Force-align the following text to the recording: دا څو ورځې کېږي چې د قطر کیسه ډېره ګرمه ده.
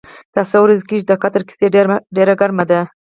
دا 0.33 0.41
څو 0.51 0.57
ورځې 0.63 0.83
کېږي 0.89 1.03
چې 1.03 1.07
د 1.09 1.13
قطر 1.23 1.41
کیسه 1.47 1.67
ډېره 2.15 2.33
ګرمه 2.41 2.65
ده. 2.69 2.79